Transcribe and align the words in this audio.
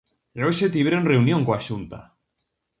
E 0.37 0.39
hoxe 0.47 0.73
tiveron 0.75 1.07
reunión 1.11 1.41
coa 1.47 1.63
Xunta. 1.67 1.99